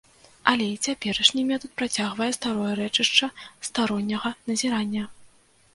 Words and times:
Але 0.51 0.65
і 0.75 0.87
цяперашні 0.87 1.43
метад 1.51 1.75
працягвае 1.81 2.31
старое 2.39 2.73
рэчышча 2.81 3.33
старонняга 3.69 4.29
назірання. 4.51 5.03